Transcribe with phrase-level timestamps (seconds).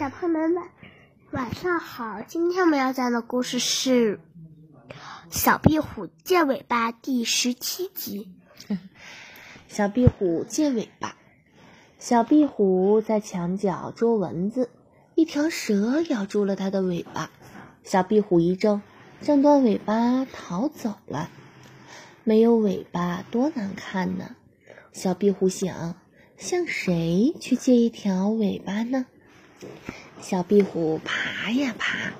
[0.00, 0.66] 小朋友们晚
[1.32, 4.18] 晚上好，今天我们要讲的故事是
[5.28, 8.32] 《小壁虎借尾巴》第十七集。
[9.68, 11.18] 小壁虎借尾巴。
[11.98, 14.70] 小壁虎在墙角捉蚊子，
[15.16, 17.30] 一条蛇咬住了它的尾巴。
[17.84, 18.80] 小壁虎一挣，
[19.20, 21.28] 挣断尾巴逃走了。
[22.24, 24.34] 没有尾巴多难看呢！
[24.94, 25.94] 小壁虎想，
[26.38, 29.04] 向谁去借一条尾巴呢？
[30.20, 32.12] 小壁虎爬呀爬，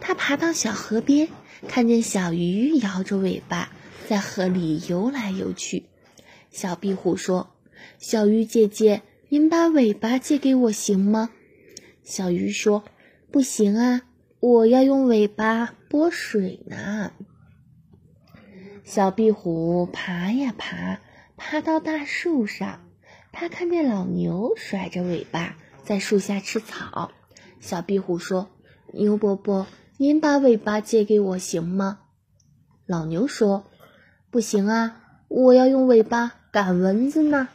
[0.00, 1.28] 它爬到小河边，
[1.68, 3.70] 看见小鱼摇着尾巴
[4.06, 5.86] 在河里游来游去。
[6.50, 7.54] 小壁虎说
[7.98, 11.30] ：“小鱼姐姐，您把尾巴借给我行吗？”
[12.04, 12.84] 小鱼说
[13.32, 14.02] ：“不行啊，
[14.40, 17.12] 我要用尾巴拨水呢。”
[18.84, 21.00] 小壁虎爬呀爬，
[21.36, 22.88] 爬到大树上，
[23.32, 27.12] 它看见老牛甩着尾巴在树下吃草。
[27.60, 28.50] 小壁虎说
[28.92, 32.00] ：“牛伯伯，您把尾巴借给我行吗？”
[32.84, 33.70] 老牛说
[34.30, 37.48] ：“不行啊，我要用尾巴。”赶蚊子呢？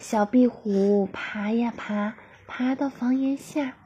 [0.00, 2.14] 小壁虎爬呀爬，
[2.48, 3.76] 爬到房檐下，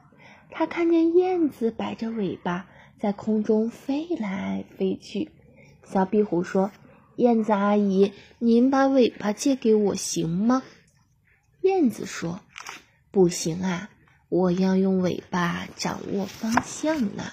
[0.49, 2.67] 它看见燕子摆着尾巴
[2.99, 5.31] 在空中飞来飞去。
[5.83, 6.71] 小壁虎说
[7.17, 10.63] ：“燕子阿姨，您把尾巴借给我行吗？”
[11.61, 12.39] 燕子说
[13.11, 13.89] ：“不行啊，
[14.29, 17.31] 我要用尾巴掌握方向呢。”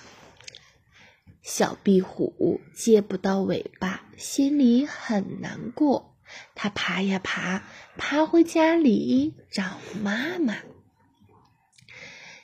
[1.43, 6.17] 小壁虎借不到尾巴，心里很难过。
[6.57, 7.63] 它爬呀爬，
[7.97, 10.57] 爬回家里找妈妈。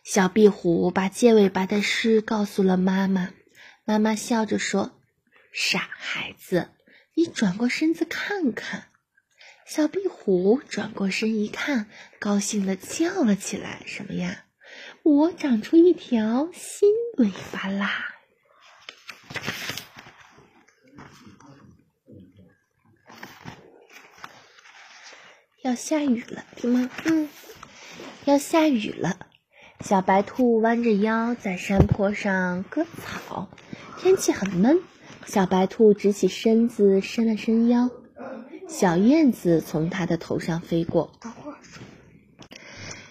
[0.04, 3.30] 小壁虎把借尾巴的事告诉了妈妈。
[3.84, 4.92] 妈妈笑着说
[5.52, 6.68] ：“傻孩子，
[7.14, 8.86] 你转过身子看看。”
[9.74, 11.86] 小壁虎转过身一看，
[12.18, 14.44] 高兴的叫了起来：“什么呀？
[15.02, 18.14] 我长出一条新尾巴啦！”
[25.64, 26.90] 要下雨了，听吗？
[27.06, 27.30] 嗯，
[28.26, 29.20] 要下雨了。
[29.80, 33.48] 小白兔弯着腰在山坡上割草，
[33.96, 34.82] 天气很闷。
[35.24, 37.88] 小白兔直起身子，伸了伸腰。
[38.68, 41.12] 小燕子从它的头上飞过。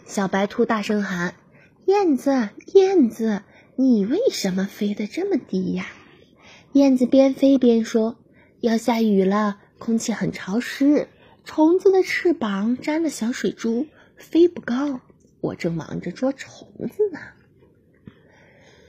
[0.06, 1.36] 小白兔大声喊
[1.86, 3.44] ：“燕子，燕子，
[3.76, 5.86] 你为什么飞得这么低呀？”
[6.74, 8.18] 燕子边飞边说
[8.60, 11.08] ：“要下雨了，空气很潮湿。”
[11.44, 15.02] 虫子的翅膀沾了小水珠，飞不高。
[15.42, 17.20] 我正忙着捉虫子呢。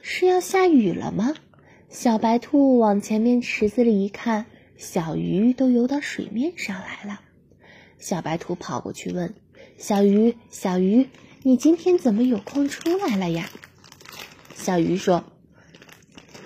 [0.02, 1.34] 是要下雨了吗？
[1.88, 4.46] 小白兔往前面池子里一看，
[4.76, 7.20] 小鱼都游到水面上来了。
[7.98, 9.34] 小白兔跑过去问
[9.78, 11.08] ：“小鱼，小鱼，
[11.42, 13.48] 你今天怎么有空出来了呀？”
[14.54, 15.24] 小鱼说：“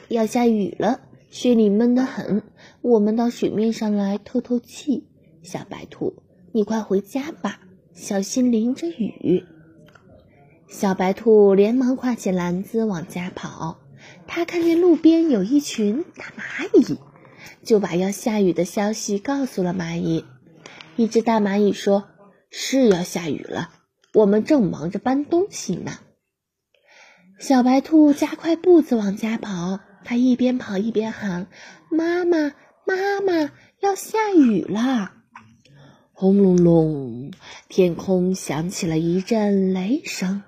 [0.09, 1.00] 要下雨了，
[1.31, 2.42] 水里闷得很，
[2.82, 5.06] 我们到水面上来透透气。”
[5.43, 6.22] 小白兔，
[6.53, 7.60] 你快回家吧，
[7.94, 9.44] 小心淋着雨。
[10.69, 13.78] 小白兔连忙挎起篮子往家跑。
[14.26, 16.98] 它看见路边有一群大蚂蚁，
[17.62, 20.24] 就把要下雨的消息告诉了蚂蚁。
[20.96, 22.08] 一只大蚂蚁说
[22.50, 23.70] ：“是要下雨了，
[24.14, 25.98] 我们正忙着搬东西呢。”
[27.38, 31.48] 小白兔加快步子往家跑，它一边跑一边喊
[31.92, 32.54] ：“妈妈，
[32.86, 35.12] 妈妈，要下雨了！”
[36.18, 37.30] 轰隆隆，
[37.68, 40.42] 天空响起了一阵雷声，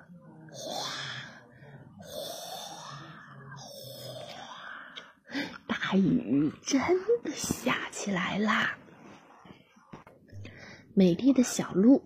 [5.97, 6.81] 雨真
[7.23, 8.77] 的下起来啦！
[10.93, 12.03] 美丽的小路，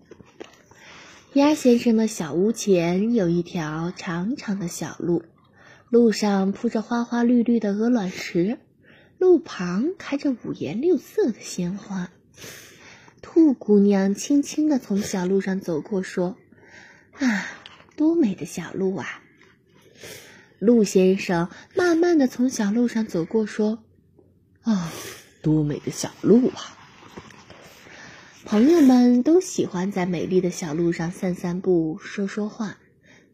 [1.32, 5.24] 鸭先生的小屋前有一条长长的小路，
[5.88, 8.58] 路上铺着花花绿绿的鹅卵石，
[9.18, 12.10] 路旁开着五颜六色的鲜花。
[13.20, 16.36] 兔姑娘轻轻地从小路上走过，说
[17.18, 17.46] ：“啊，
[17.96, 19.22] 多美的小路啊！”
[20.58, 23.82] 鹿先生慢慢地从小路上走过，说
[24.62, 24.90] ：“啊，
[25.42, 26.78] 多美的小路啊！”
[28.46, 32.78] 朋友们都喜欢在美丽的小路上散散步、说说话。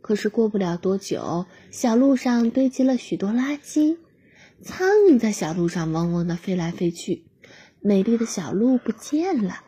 [0.00, 3.98] 可是过不了多久，小路上堆积了许多垃圾，
[4.62, 7.24] 苍蝇在小路上嗡嗡地飞来飞去，
[7.80, 9.62] 美丽的小路不见了。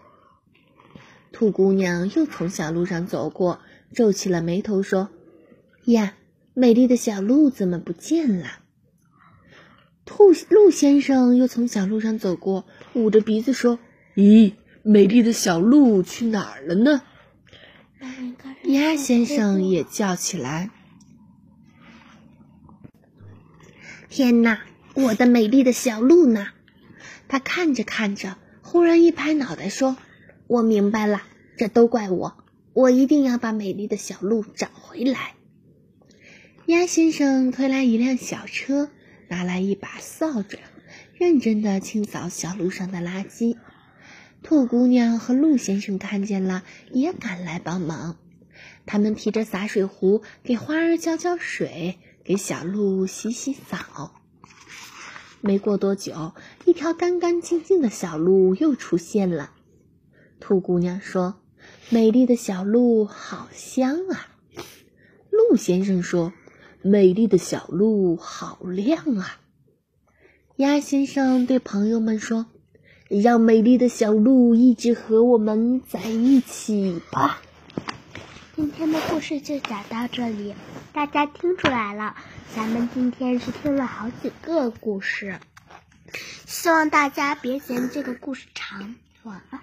[1.33, 3.61] 兔姑娘又从小路上走过，
[3.93, 5.11] 皱起了眉头说
[5.85, 6.15] ：“呀，
[6.55, 8.47] 美丽的小鹿怎么不见了？”
[10.05, 13.79] 兔鹿先生又从小路上走过，捂着鼻子说
[14.17, 17.03] ：“咦，美丽的小鹿去哪儿了呢？”
[18.65, 20.71] 鸭先生也叫起来
[24.11, 24.63] ：“天哪，
[24.95, 26.49] 我的美丽的小鹿呢？”
[27.29, 29.97] 他看着看着，忽然一拍脑袋说
[30.49, 31.23] ：“我明白了，
[31.57, 32.37] 这都怪我！
[32.73, 35.35] 我一定要把美丽的小鹿找回来。”
[36.67, 38.89] 鸭先生推来一辆小车，
[39.27, 40.59] 拿来一把扫帚，
[41.15, 43.57] 认真的清扫小路上的垃圾。
[44.45, 46.63] 兔姑娘和鹿先生看见了，
[46.93, 48.17] 也赶来帮忙。
[48.87, 54.15] 他们提着洒水壶，给花儿浇浇水，给小鹿洗洗澡。
[55.41, 56.33] 没过多久，
[56.65, 59.51] 一条干干净净的小路又出现了。
[60.39, 61.41] 兔姑娘说
[61.91, 64.29] ：“美丽的小路好香啊。”
[65.31, 66.33] 鹿先生说
[66.83, 69.39] ：“美丽的小路好亮啊。”
[70.57, 72.47] 鸭先生对朋友们说
[73.09, 77.41] ：“让美丽的小鹿一直和我们在一起吧。”
[78.55, 80.55] 今天的故事就讲到这里，
[80.93, 82.15] 大家听出来了，
[82.55, 85.41] 咱们今天是听了好几个故事，
[86.47, 89.61] 希望大家别嫌这个故事长，晚安。